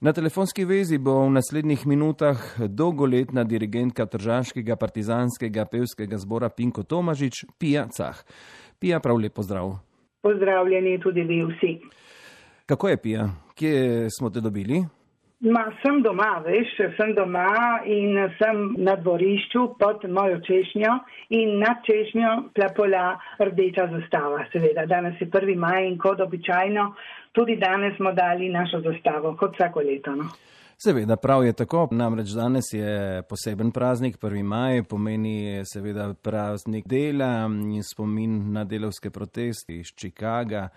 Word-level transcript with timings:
Na 0.00 0.12
telefonski 0.12 0.64
vezi 0.64 0.96
bo 0.98 1.12
v 1.26 1.32
naslednjih 1.36 1.82
minutah 1.86 2.40
dolgoletna 2.56 3.42
dirigentka 3.44 4.06
Tržanskega 4.08 4.76
partizanskega 4.80 5.66
pevskega 5.68 6.16
zbora 6.16 6.48
Pinko 6.48 6.86
Tomažič, 6.88 7.42
Pija 7.60 7.84
Cah. 7.92 8.22
Pija, 8.80 9.00
prav 9.04 9.20
lepo 9.20 9.42
zdrav. 9.44 9.74
Pozdravljeni 10.24 10.96
tudi 11.04 11.20
vi 11.20 11.42
vsi. 11.44 11.74
Kako 12.66 12.88
je 12.88 12.96
Pija? 12.96 13.28
Kje 13.54 14.08
smo 14.10 14.30
te 14.30 14.40
dobili? 14.40 14.80
Ma, 15.40 15.62
sem 15.80 16.02
doma, 16.04 16.42
veš, 16.44 16.74
sem 16.98 17.14
doma 17.16 17.80
in 17.88 18.18
sem 18.36 18.58
na 18.84 18.98
dvorišču 19.00 19.62
pod 19.80 20.04
mojo 20.04 20.36
češnjo 20.44 20.98
in 21.32 21.54
nad 21.62 21.80
češnjo 21.86 22.34
plepola 22.52 23.14
rdeča 23.38 23.86
zastava. 23.94 24.44
Seveda, 24.52 24.84
danes 24.86 25.16
je 25.20 25.30
prvi 25.30 25.56
maj 25.56 25.86
in 25.88 25.96
kot 25.98 26.20
običajno 26.20 26.90
tudi 27.32 27.56
danes 27.56 27.96
smo 27.96 28.12
dali 28.12 28.48
našo 28.48 28.80
zastavo, 28.80 29.36
kot 29.36 29.54
vsako 29.54 29.80
leto. 29.80 30.14
No. 30.14 30.24
Seveda, 30.78 31.16
prav 31.16 31.44
je 31.44 31.52
tako, 31.52 31.88
namreč 31.90 32.28
danes 32.28 32.64
je 32.72 33.22
poseben 33.28 33.70
praznik, 33.70 34.16
1. 34.18 34.42
maj, 34.42 34.82
pomeni 34.82 35.62
seveda 35.64 36.14
praznik 36.22 36.86
dela 36.88 37.48
in 37.48 37.82
spomin 37.82 38.52
na 38.52 38.64
delovske 38.64 39.10
proteste 39.10 39.74
iz 39.74 39.86
Čikaga. 39.96 40.68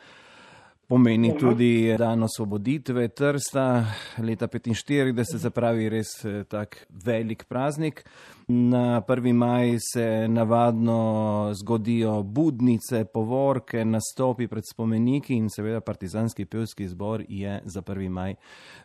Pomeni 0.87 1.27
ja. 1.27 1.35
tudi 1.39 1.95
dan 1.97 2.23
osvoboditve 2.23 3.07
Trsta 3.07 3.85
leta 4.17 4.47
45, 4.47 5.37
se 5.39 5.49
pravi 5.49 5.89
res 5.89 6.11
eh, 6.25 6.43
tak 6.43 6.87
velik 7.05 7.45
praznik. 7.47 8.03
Na 8.47 9.01
1. 9.01 9.33
maj 9.33 9.77
se 9.79 10.27
navadno 10.27 11.51
zgodijo 11.55 12.23
budnice, 12.23 13.05
povorke, 13.05 13.85
nastopi 13.85 14.47
pred 14.47 14.67
spomeniki 14.71 15.37
in 15.39 15.47
seveda 15.49 15.79
partizanski 15.81 16.45
pevski 16.45 16.87
zbor 16.87 17.23
je 17.29 17.61
za 17.65 17.81
1. 17.81 18.09
maj 18.09 18.35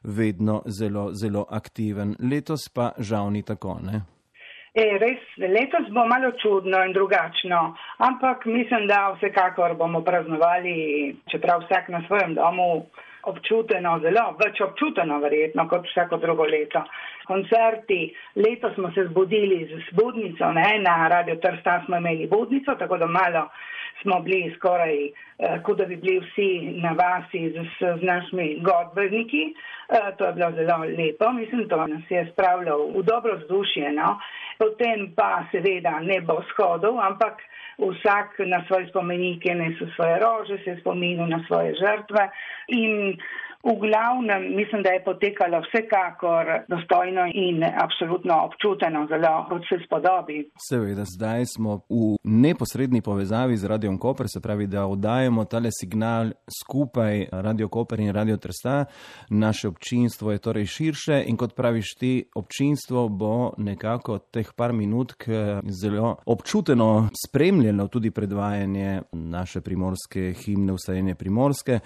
vedno 0.03 0.63
zelo, 0.67 1.11
zelo 1.15 1.47
aktiven. 1.51 2.15
Letos 2.21 2.69
pa 2.73 2.93
žal 2.99 3.33
ni 3.33 3.43
tako, 3.43 3.81
ne? 3.83 4.18
E, 4.79 4.99
res, 5.03 5.23
letos 5.43 5.89
bo 5.91 6.05
malo 6.07 6.29
čudno 6.39 6.85
in 6.87 6.93
drugačno, 6.93 7.75
ampak 7.99 8.45
mislim, 8.47 8.87
da 8.87 9.09
vsekakor 9.17 9.75
bomo 9.75 10.05
praznovali, 10.07 11.17
čeprav 11.33 11.65
vsak 11.65 11.89
na 11.89 12.03
svojem 12.07 12.37
domu 12.37 12.87
občuteno, 13.27 13.97
zelo 14.05 14.23
več 14.39 14.61
občuteno 14.63 15.19
verjetno 15.25 15.65
kot 15.69 15.89
vsako 15.91 16.21
drugo 16.23 16.47
leto. 16.47 16.85
Koncerti, 17.27 18.05
letos 18.37 18.77
smo 18.77 18.93
se 18.95 19.09
zbudili 19.09 19.65
z 19.73 19.97
budnico, 19.99 20.53
ne, 20.55 20.69
na 20.85 21.09
Radio 21.11 21.41
Trsta 21.43 21.81
smo 21.87 21.99
imeli 21.99 22.31
budnico, 22.31 22.79
tako 22.79 23.03
da 23.03 23.11
malo 23.11 23.49
smo 24.03 24.21
bili 24.21 24.55
skoraj, 24.57 24.95
eh, 25.07 25.59
kot 25.63 25.79
da 25.79 25.85
bi 25.85 25.97
bili 25.97 26.21
vsi 26.21 26.51
na 26.83 26.93
vasi 26.93 27.51
z, 27.51 27.67
z 28.01 28.03
našimi 28.03 28.61
godbeniki. 28.63 29.55
Eh, 29.89 30.13
to 30.19 30.27
je 30.27 30.33
bilo 30.33 30.51
zelo 30.53 30.79
lepo, 30.99 31.33
mislim, 31.33 31.69
to 31.69 31.87
nas 31.87 32.11
je 32.11 32.29
spravljalo 32.33 32.87
v 32.87 33.03
dobro 33.03 33.37
vzdušje. 33.37 33.93
No. 33.93 34.19
Potem 34.59 35.15
pa 35.15 35.47
seveda 35.53 36.01
ne 36.03 36.21
bo 36.21 36.43
shodov, 36.51 36.99
ampak 36.99 37.39
vsak 37.79 38.43
na 38.51 38.65
svoje 38.67 38.91
spomenike 38.91 39.55
nese 39.55 39.87
svoje 39.95 40.19
rože, 40.19 40.59
se 40.65 40.77
spominja 40.81 41.27
na 41.27 41.39
svoje 41.47 41.75
žrtve 41.79 42.27
in 42.75 43.15
V 43.65 43.75
glavnem 43.81 44.57
mislim, 44.57 44.83
da 44.83 44.91
je 44.91 45.05
potekalo 45.05 45.61
vsekakor 45.67 46.47
dostojno 46.69 47.23
in 47.35 47.65
absolutno 47.85 48.35
občuteno, 48.47 49.07
zelo 49.11 49.47
kot 49.49 49.63
se 49.69 49.77
spodobi. 49.87 50.51
Seveda, 50.69 51.05
zdaj 51.05 51.47
smo 51.47 51.77
v 51.77 52.17
neposrednji 52.25 53.01
povezavi 53.03 53.57
z 53.57 53.65
Radio 53.65 53.99
Koper, 53.99 54.27
se 54.29 54.41
pravi, 54.41 54.67
da 54.67 54.87
oddajemo 54.87 55.45
tale 55.45 55.71
signal 55.81 56.31
skupaj 56.61 57.27
Radio 57.33 57.69
Koper 57.69 58.01
in 58.01 58.15
Radio 58.15 58.37
Trsta. 58.37 58.85
Naše 59.31 59.69
občinstvo 59.69 60.33
je 60.33 60.39
torej 60.39 60.67
širše 60.67 61.25
in 61.27 61.37
kot 61.37 61.57
praviš 61.57 61.95
ti, 61.95 62.25
občinstvo 62.35 63.09
bo 63.09 63.53
nekako 63.59 64.19
teh 64.19 64.53
par 64.57 64.73
minut 64.73 65.13
zelo 65.83 66.17
občuteno 66.27 67.09
spremljalo 67.27 67.89
tudi 67.89 68.11
predvajanje 68.11 69.03
naše 69.13 69.61
primorske 69.61 70.33
himne, 70.33 70.73
vstajanje 70.73 71.15
primorske. 71.15 71.81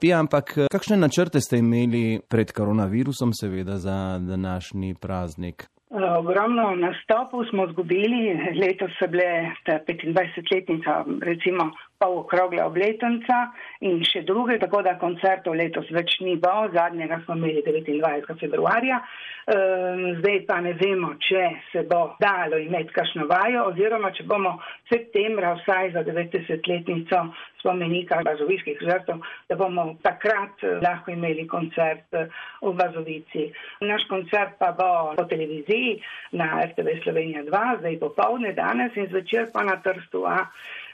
Pija, 0.00 0.18
ampak 0.20 0.50
eh, 0.58 0.66
kakšne 0.68 0.96
načrte 1.00 1.40
ste 1.40 1.62
imeli 1.62 2.20
pred 2.28 2.52
koronavirusom, 2.52 3.32
seveda, 3.32 3.78
za 3.80 4.20
današnji 4.20 4.94
praznik? 5.00 5.64
Eh, 5.90 6.12
ogromno 6.18 6.74
nastopov 6.76 7.44
smo 7.50 7.66
zgubili, 7.72 8.36
letos 8.60 8.92
so 8.98 9.08
bile 9.08 9.56
25-letnica, 9.64 11.04
recimo 11.22 11.70
pol 11.98 12.18
okrogla 12.18 12.66
obletnica 12.66 13.36
in 13.80 14.02
še 14.04 14.20
druge, 14.28 14.58
tako 14.60 14.82
da 14.84 14.98
koncertov 15.00 15.56
letos 15.56 15.88
več 15.96 16.18
ni 16.20 16.36
bo, 16.36 16.66
zadnjega 16.74 17.22
smo 17.24 17.38
imeli 17.38 17.62
29. 17.64 18.36
februarja. 18.40 19.00
Ehm, 19.46 20.18
zdaj 20.18 20.40
pa 20.48 20.58
ne 20.60 20.72
vemo, 20.76 21.14
če 21.22 21.42
se 21.70 21.86
bo 21.88 22.02
dalo 22.20 22.58
imeti 22.58 22.92
kakšno 22.92 23.28
vajo 23.30 23.68
oziroma 23.70 24.10
če 24.10 24.26
bomo 24.26 24.56
septembra 24.90 25.54
vsaj 25.60 25.92
za 25.94 26.02
90-letnico 26.04 27.20
spomenika 27.66 28.22
vazoviških 28.26 28.78
žrtv, 28.80 29.18
da 29.48 29.58
bomo 29.58 29.96
takrat 30.02 30.62
eh, 30.62 30.78
lahko 30.82 31.10
imeli 31.10 31.46
koncert 31.50 32.14
eh, 32.14 32.30
v 32.62 32.72
Vazovici. 32.78 33.50
Naš 33.80 34.06
koncert 34.08 34.54
pa 34.58 34.70
bo 34.78 35.14
po 35.18 35.26
televiziji 35.26 35.98
na 36.32 36.62
RTV 36.62 37.02
Slovenija 37.02 37.42
2, 37.50 37.78
zdaj 37.80 37.98
popovdne 38.00 38.52
danes 38.54 38.94
in 38.96 39.10
zvečer 39.10 39.50
pa 39.52 39.66
na 39.66 39.80
Trstu 39.82 40.26
A 40.26 40.46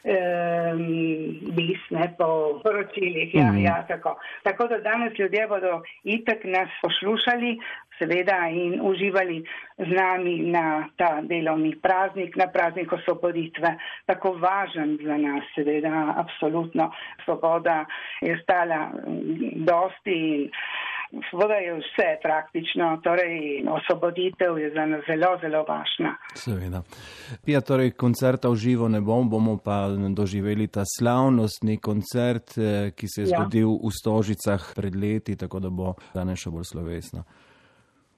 bis, 0.02 1.82
ne 1.94 2.08
po 2.18 2.58
poročilih. 2.64 3.34
Ja, 3.34 3.52
mm. 3.52 3.58
ja, 3.62 3.84
tako. 3.88 4.16
tako 4.42 4.66
da 4.66 4.78
danes 4.78 5.12
ljudje 5.18 5.46
bodo 5.46 5.82
itek 6.02 6.42
nas 6.44 6.68
poslušali, 6.82 7.58
seveda, 8.02 8.50
in 8.50 8.80
uživali 8.82 9.38
z 9.78 9.90
nami 9.94 10.50
na 10.50 10.88
ta 10.98 11.20
delovni 11.22 11.76
praznik, 11.78 12.36
na 12.36 12.50
praznik 12.50 12.92
osvoboditve. 12.92 13.76
Tako 14.10 14.34
važen 14.42 14.98
za 15.04 15.16
nas, 15.16 15.46
seveda, 15.54 16.14
absolutno. 16.18 16.90
Svoboda 17.24 17.84
je 18.20 18.38
stala 18.42 18.90
dosti 19.54 20.18
in 20.34 20.50
Svoboda 21.30 21.54
je 21.54 21.72
vse 21.74 22.08
praktično, 22.22 23.00
torej 23.04 23.64
osvoboditev 23.68 24.58
je 24.58 24.70
za 24.74 24.86
nas 24.86 25.04
zelo, 25.06 25.36
zelo 25.40 25.64
važna. 25.68 26.16
Seveda. 26.34 26.82
Pija, 27.44 27.60
torej 27.60 27.90
koncerta 27.90 28.48
v 28.48 28.56
živo 28.56 28.88
ne 28.88 29.00
bom, 29.00 29.28
bomo 29.30 29.58
pa 29.64 29.88
doživeli 30.16 30.68
ta 30.72 30.84
slavnostni 30.98 31.76
koncert, 31.76 32.56
eh, 32.56 32.90
ki 32.96 33.08
se 33.08 33.22
je 33.22 33.28
ja. 33.28 33.36
zgodil 33.36 33.76
v 33.84 33.92
Stožicah 33.92 34.72
pred 34.74 34.96
leti, 34.96 35.36
tako 35.36 35.60
da 35.60 35.70
bo 35.70 35.94
danes 36.14 36.40
še 36.40 36.50
bolj 36.50 36.64
slovesno. 36.72 37.24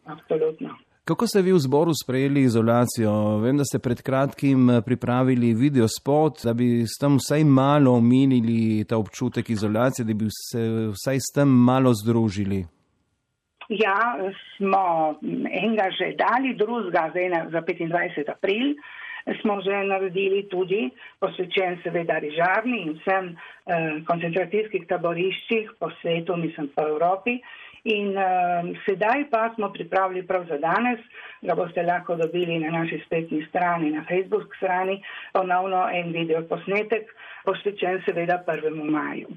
Absolutno. 0.05 0.77
Kako 1.05 1.27
ste 1.27 1.43
vi 1.43 1.53
v 1.53 1.59
zboru 1.61 1.93
sprejeli 1.93 2.41
izolacijo? 2.49 3.13
Vem, 3.45 3.59
da 3.61 3.65
ste 3.69 3.79
pred 3.79 4.01
kratkim 4.03 4.71
eh, 4.71 4.81
pripravili 4.81 5.53
video 5.55 5.89
spot, 5.89 6.41
da 6.45 6.55
bi 6.57 6.87
s 6.89 6.97
tem 7.01 7.19
vsaj 7.21 7.45
malo 7.45 7.93
omenili 8.01 8.85
ta 8.89 8.97
občutek 8.97 9.51
izolacije, 9.51 10.07
da 10.09 10.15
bi 10.15 10.31
se 10.33 10.63
vsaj 10.97 11.21
s 11.21 11.29
tem 11.37 11.49
malo 11.49 11.93
združili. 11.93 12.65
Ja, 13.69 13.99
smo 14.57 14.85
enega 15.61 15.89
že 15.99 16.17
dali, 16.17 16.57
drugega 16.57 17.11
zdaj 17.13 17.53
za 17.53 17.61
25. 17.61 18.33
april 18.33 18.77
smo 19.41 19.61
že 19.61 19.85
naredili 19.89 20.45
tudi 20.49 20.91
posvečen 21.21 21.81
seveda 21.83 22.19
rižarni 22.21 22.81
in 22.85 22.97
vsem 23.01 23.33
eh, 23.33 24.01
koncentracijskih 24.09 24.85
taboriščih 24.89 25.77
po 25.81 25.91
svetu, 26.01 26.37
mislim 26.37 26.69
po 26.77 26.83
Evropi. 26.89 27.41
In 27.85 28.17
eh, 28.17 28.25
sedaj 28.87 29.27
pa 29.31 29.53
smo 29.55 29.69
pripravili 29.73 30.27
prav 30.27 30.47
za 30.49 30.57
danes, 30.59 31.01
ga 31.43 31.55
boste 31.55 31.83
lahko 31.83 32.17
dobili 32.17 32.59
na 32.59 32.71
naši 32.71 33.03
spletni 33.07 33.45
strani, 33.49 33.91
na 33.91 34.05
Facebook 34.09 34.57
strani, 34.57 35.03
ponovno 35.33 35.89
en 35.93 36.13
video 36.13 36.41
posnetek, 36.49 37.13
posvečen 37.45 38.01
seveda 38.07 38.41
1. 38.47 38.91
maju. 38.91 39.29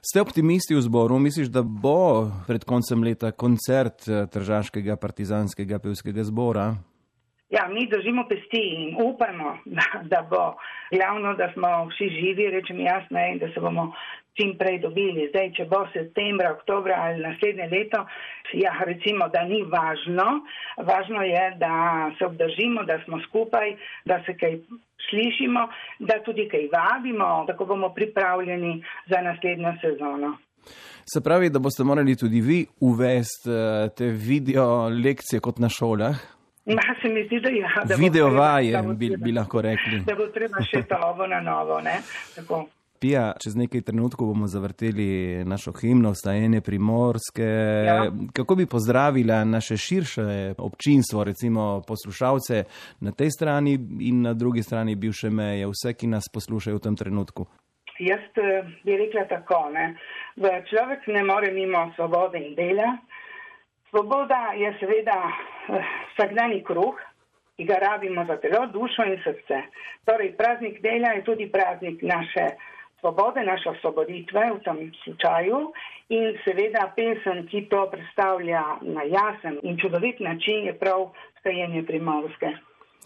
Ste 0.00 0.20
optimisti 0.20 0.74
v 0.74 0.80
zboru? 0.80 1.18
Misliš, 1.18 1.48
da 1.48 1.62
bo 1.62 2.28
pred 2.46 2.64
koncem 2.64 3.04
leta 3.04 3.32
koncert 3.32 4.08
eh, 4.08 4.26
Tržaškega 4.32 4.96
partizanskega 4.96 5.78
pevskega 5.78 6.24
zbora? 6.24 6.72
Ja, 7.52 7.68
mi 7.68 7.84
držimo 7.86 8.24
pesti 8.28 8.60
in 8.74 8.96
upamo, 8.96 9.58
da, 9.78 9.86
da 10.02 10.22
bo 10.30 10.56
glavno, 10.92 11.34
da 11.34 11.52
smo 11.52 11.68
vsi 11.92 12.08
živi, 12.16 12.50
rečem 12.50 12.80
jasno, 12.80 13.20
in 13.32 13.38
da 13.38 13.52
se 13.52 13.60
bomo 13.60 13.92
čim 14.36 14.54
prej 14.58 14.78
dobili. 14.82 15.28
Zdaj, 15.30 15.50
če 15.56 15.66
bo 15.70 15.84
septembra, 15.92 16.52
oktobra 16.58 16.98
ali 17.06 17.22
naslednje 17.22 17.68
leto, 17.70 18.04
ja, 18.52 18.72
recimo, 18.86 19.28
da 19.28 19.44
ni 19.48 19.62
važno. 19.62 20.28
Važno 20.76 21.22
je, 21.22 21.44
da 21.60 21.74
se 22.18 22.26
obdržimo, 22.26 22.84
da 22.84 22.98
smo 23.04 23.20
skupaj, 23.28 23.76
da 24.04 24.20
se 24.26 24.36
kaj 24.38 24.58
slišimo, 25.08 25.68
da 25.98 26.18
tudi 26.26 26.48
kaj 26.50 26.68
vabimo, 26.72 27.44
tako 27.46 27.66
bomo 27.74 27.92
pripravljeni 27.94 28.82
za 29.10 29.22
naslednjo 29.22 29.74
sezono. 29.80 30.36
Se 31.06 31.20
pravi, 31.20 31.50
da 31.50 31.58
boste 31.58 31.84
morali 31.84 32.16
tudi 32.16 32.40
vi 32.40 32.66
uvesti 32.80 33.50
eh, 33.50 33.88
te 33.96 34.06
video 34.06 34.88
lekcije 34.88 35.40
kot 35.40 35.58
na 35.58 35.68
šolah? 35.68 36.16
Ma 36.66 36.94
se 37.02 37.08
mi 37.08 37.26
zdi, 37.26 37.40
da 37.40 37.48
ja. 37.48 37.84
Da 37.84 37.94
video 37.94 38.30
vaje, 38.30 38.82
bi, 38.96 39.10
bi 39.18 39.32
lahko 39.32 39.60
rekli. 39.60 40.00
Da 40.06 40.14
bo 40.16 40.26
treba 40.32 40.64
še 40.64 40.82
to 40.88 40.96
ovo 40.96 41.26
na 41.26 41.42
novo, 41.44 41.80
ne? 41.84 41.98
Tako. 42.36 42.64
Pija, 43.00 43.32
čez 43.42 43.56
nekaj 43.56 43.80
trenutkov 43.80 44.26
bomo 44.26 44.46
zavrteli 44.46 45.44
našo 45.44 45.72
himno, 45.80 46.14
stajene 46.14 46.60
primorske. 46.60 47.48
Ja. 47.86 48.12
Kako 48.32 48.54
bi 48.54 48.66
pozdravila 48.66 49.44
naše 49.44 49.76
širše 49.76 50.54
občinstvo, 50.58 51.24
recimo 51.24 51.82
poslušalce 51.88 52.64
na 53.00 53.12
tej 53.12 53.30
strani 53.30 53.78
in 54.00 54.22
na 54.22 54.32
drugi 54.34 54.62
strani 54.62 54.94
bivše 54.94 55.30
meje, 55.30 55.66
vse, 55.66 55.94
ki 55.94 56.06
nas 56.06 56.30
poslušajo 56.32 56.76
v 56.76 56.80
tem 56.80 56.96
trenutku? 56.96 57.46
Jaz 57.98 58.20
eh, 58.36 58.64
bi 58.84 58.96
rekla 58.96 59.24
tako, 59.28 59.70
ne? 59.70 59.94
da 60.36 60.62
človek 60.66 61.06
ne 61.06 61.22
more 61.24 61.50
mimo 61.52 61.92
svobode 61.96 62.38
in 62.38 62.54
dela. 62.54 62.96
Svoboda 63.90 64.52
je 64.58 64.76
seveda 64.80 65.18
eh, 65.28 65.84
vsakdani 66.14 66.62
kruh, 66.64 66.98
ki 67.56 67.64
ga 67.64 67.74
rabimo 67.74 68.24
za 68.26 68.36
telo, 68.42 68.66
dušo 68.66 69.06
in 69.06 69.20
srce. 69.24 69.60
Torej, 70.04 70.34
praznik 70.36 70.80
dela 70.82 71.14
je 71.14 71.24
tudi 71.24 71.46
praznik 71.52 72.02
naše 72.02 72.46
svobode, 73.04 73.44
naše 73.44 73.68
osvoboditve 73.68 74.40
v 74.56 74.58
tem 74.64 74.78
slučaju 75.04 75.72
in 76.08 76.38
seveda 76.44 76.88
pesem, 76.96 77.44
ki 77.52 77.68
to 77.68 77.84
predstavlja 77.92 78.80
na 78.80 79.04
jasen 79.04 79.60
in 79.62 79.76
čudovit 79.76 80.20
način, 80.20 80.64
je 80.64 80.72
prav 80.78 81.12
stajenje 81.40 81.84
primorske. 81.84 82.56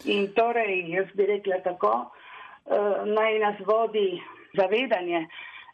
In 0.05 0.31
torej, 0.31 0.87
jaz 0.87 1.11
bi 1.13 1.25
rekla 1.25 1.59
tako, 1.63 2.07
uh, 2.07 3.03
naj 3.05 3.39
nas 3.39 3.57
vodi 3.67 4.21
zavedanje 4.55 5.27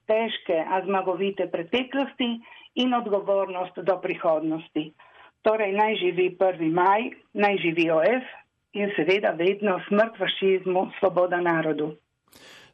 težke, 0.09 0.57
a 0.57 0.81
zmagovite 0.85 1.45
preteklosti 1.51 2.41
in 2.81 2.93
odgovornost 2.93 3.77
do 3.77 3.99
prihodnosti. 4.01 4.93
Torej, 5.41 5.71
naj 5.71 5.95
živi 6.01 6.31
1. 6.39 6.73
maj, 6.73 7.11
naj 7.33 7.57
živi 7.61 7.91
OF 7.93 8.25
in 8.73 8.89
seveda 8.97 9.37
vedno 9.37 9.77
smrt 9.87 10.17
fašizmu, 10.17 10.89
svoboda 10.99 11.37
narodu. 11.41 11.93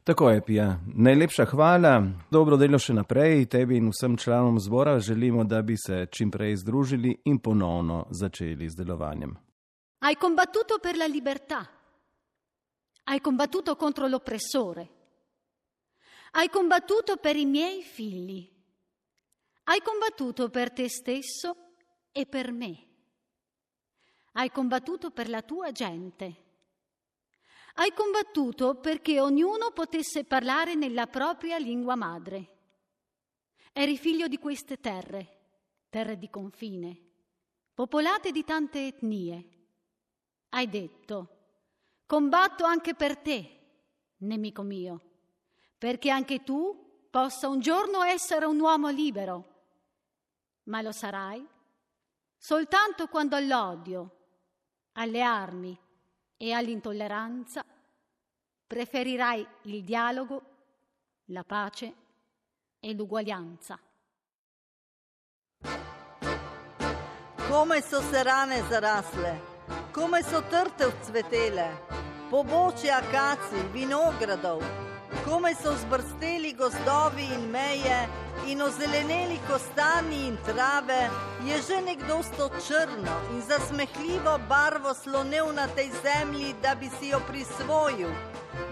Tako 0.04 0.30
je, 0.30 0.40
Pija. 0.44 0.78
Najlepša 0.94 1.44
hvala, 1.44 2.02
dobro 2.30 2.56
delo 2.58 2.78
še 2.78 2.94
naprej. 2.96 3.44
Tebi 3.46 3.76
in 3.78 3.92
vsem 3.92 4.16
članom 4.18 4.58
zbora 4.60 4.96
želimo, 5.00 5.44
da 5.44 5.60
bi 5.62 5.76
se 5.78 6.06
čim 6.10 6.30
prej 6.30 6.56
združili 6.56 7.20
in 7.24 7.38
ponovno 7.38 8.06
začeli 8.10 8.70
z 8.70 8.74
delovanjem. 8.82 9.36
Hai 10.02 10.16
combattuto 10.18 10.80
per 10.82 10.96
la 10.96 11.06
libertà. 11.06 11.62
Hai 13.04 13.20
combattuto 13.20 13.76
contro 13.76 14.08
l'oppressore. 14.08 14.88
Hai 16.32 16.48
combattuto 16.48 17.16
per 17.16 17.36
i 17.36 17.46
miei 17.46 17.82
figli. 17.82 18.42
Hai 19.64 19.80
combattuto 19.82 20.48
per 20.48 20.72
te 20.72 20.88
stesso 20.88 21.54
e 22.10 22.26
per 22.26 22.50
me. 22.50 22.74
Hai 24.32 24.50
combattuto 24.50 25.12
per 25.12 25.28
la 25.28 25.42
tua 25.42 25.70
gente. 25.70 26.41
Hai 27.74 27.92
combattuto 27.92 28.74
perché 28.76 29.20
ognuno 29.20 29.70
potesse 29.72 30.24
parlare 30.24 30.74
nella 30.74 31.06
propria 31.06 31.56
lingua 31.58 31.94
madre. 31.94 32.48
Eri 33.72 33.96
figlio 33.96 34.28
di 34.28 34.38
queste 34.38 34.78
terre, 34.78 35.40
terre 35.88 36.18
di 36.18 36.28
confine, 36.28 37.00
popolate 37.72 38.30
di 38.30 38.44
tante 38.44 38.86
etnie. 38.86 39.48
Hai 40.50 40.68
detto, 40.68 41.38
combatto 42.04 42.64
anche 42.64 42.94
per 42.94 43.16
te, 43.16 43.60
nemico 44.18 44.62
mio, 44.62 45.00
perché 45.78 46.10
anche 46.10 46.42
tu 46.42 47.06
possa 47.10 47.48
un 47.48 47.60
giorno 47.60 48.02
essere 48.02 48.44
un 48.44 48.60
uomo 48.60 48.88
libero. 48.90 49.48
Ma 50.64 50.82
lo 50.82 50.92
sarai 50.92 51.44
soltanto 52.36 53.06
quando 53.06 53.36
all'odio, 53.36 54.16
alle 54.92 55.22
armi 55.22 55.78
e 56.42 56.52
all'intolleranza, 56.52 57.64
preferirai 58.66 59.46
il 59.62 59.84
dialogo, 59.84 60.42
la 61.26 61.44
pace 61.44 61.94
e 62.80 62.92
l'uguaglianza. 62.94 63.78
Come 67.48 67.80
so 67.80 68.00
se 68.00 68.22
rane 68.24 68.60
zarasle, 68.68 69.40
come 69.92 70.20
so 70.24 70.42
trte 70.42 70.86
vzcvetele, 70.86 71.86
poboče 72.28 72.90
akacij, 72.90 73.70
vinogradov, 73.70 74.91
come 75.32 75.54
so 75.54 75.74
zbrsteli 75.76 76.52
gozdovi 76.52 77.24
in 77.24 77.50
meje 77.50 78.08
in 78.46 78.62
ozeleneli 78.62 79.40
kostani 79.48 80.26
in 80.26 80.36
trave, 80.44 81.10
je 81.44 81.56
že 81.68 81.80
nekdo 81.80 82.22
sto 82.22 82.50
črno 82.66 83.14
in 83.32 83.40
zasmehljivo 83.40 84.38
barvo 84.48 84.94
slonil 84.94 85.52
na 85.54 85.66
tej 85.66 85.90
zemlji, 86.02 86.54
da 86.62 86.74
bi 86.74 86.90
si 87.00 87.08
jo 87.08 87.20
prisvojil, 87.28 88.10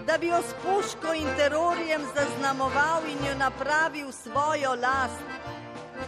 da 0.05 0.17
bi 0.17 0.27
jo 0.27 0.37
s 0.37 0.53
puško 0.61 1.13
in 1.13 1.29
terorjem 1.37 2.01
zaznamoval 2.15 3.01
in 3.09 3.25
jo 3.25 3.35
napravil 3.37 4.11
svojo 4.11 4.75
last. 4.75 5.25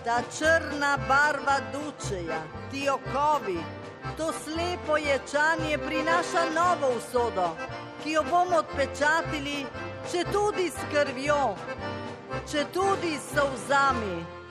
Ta 0.06 0.22
črna 0.38 0.98
barva 1.08 1.58
dučeja, 1.74 2.42
ti 2.72 2.90
okovi, 2.90 3.58
to 4.18 4.34
slepo 4.44 4.98
ječanje 4.98 5.78
prinaša 5.78 6.44
novo 6.56 6.98
usodo, 6.98 7.56
ki 8.04 8.12
jo 8.12 8.24
bomo 8.30 8.58
odpečatili, 8.58 9.66
če 10.12 10.24
tudi 10.32 10.70
s 10.70 10.88
krvjo, 10.92 11.42
če 12.50 12.66
tudi 12.76 13.16
s 13.18 13.34
solzami. 13.36 14.43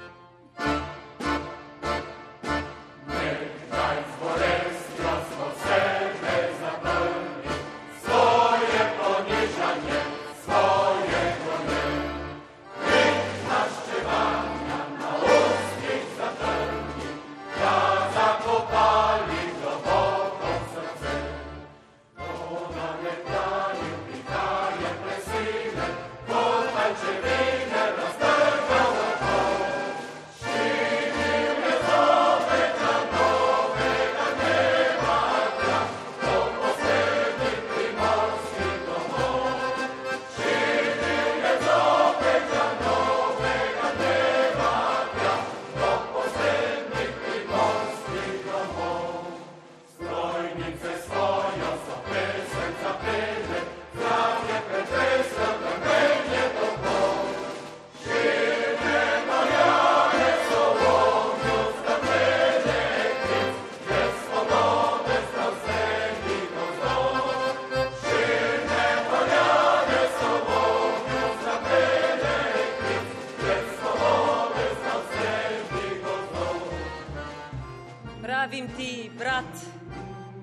Pravim 78.52 78.76
ti, 78.76 79.11
brat, 79.18 79.54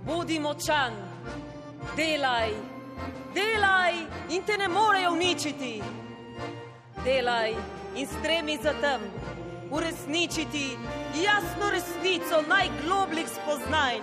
bodi 0.06 0.40
močan, 0.40 0.94
delaj, 1.96 2.50
delaj 3.34 3.94
in 4.30 4.42
te 4.44 4.58
ne 4.58 4.68
morejo 4.68 5.12
uničiti. 5.12 5.84
Delaj 7.04 7.54
in 7.96 8.08
stremi 8.08 8.58
za 8.64 8.74
tem, 8.82 9.02
uresničiti 9.72 10.78
jasno 11.22 11.70
resnico 11.70 12.42
najglobljih 12.48 13.30
spoznanj. 13.30 14.02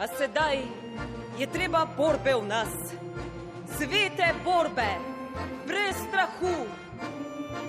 A 0.00 0.06
sedaj 0.18 0.58
je 1.38 1.46
treba 1.46 1.86
borbe 1.96 2.34
v 2.34 2.46
nas, 2.48 2.74
svete 3.78 4.34
borbe, 4.44 4.90
brez 5.66 5.94
strahu. 6.08 6.56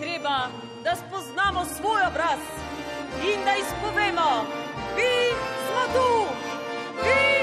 Treba, 0.02 0.50
da 0.84 0.96
spoznamo 0.96 1.66
svoj 1.66 2.02
obraz 2.10 2.42
in 3.22 3.46
da 3.46 3.54
izpovemo. 3.62 4.67
Висмату! 4.98 6.28
Висмату! 6.96 7.37